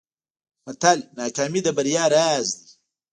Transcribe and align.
متل: 0.65 0.97
ناکامي 1.17 1.59
د 1.63 1.67
بریا 1.77 2.03
راز 2.15 2.47
دی. 2.59 2.69